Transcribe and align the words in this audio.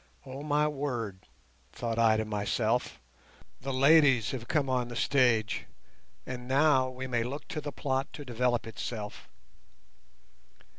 "Oh, 0.25 0.41
my 0.41 0.67
word!" 0.67 1.27
thought 1.71 1.99
I 1.99 2.17
to 2.17 2.25
myself, 2.25 2.99
"the 3.61 3.71
ladies 3.71 4.31
have 4.31 4.47
come 4.47 4.67
on 4.67 4.87
the 4.87 4.95
stage, 4.95 5.65
and 6.25 6.47
now 6.47 6.89
we 6.89 7.05
may 7.05 7.21
look 7.23 7.47
to 7.49 7.61
the 7.61 7.71
plot 7.71 8.11
to 8.13 8.25
develop 8.25 8.65
itself." 8.65 9.29